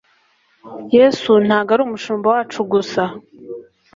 Yesu 0.95 1.31
ntabwo 1.45 1.69
ari 1.75 1.81
umushumba 1.85 2.25
wacu 2.33 2.59
gusa, 2.71 3.03